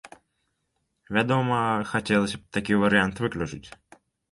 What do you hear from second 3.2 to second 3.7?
выключыць.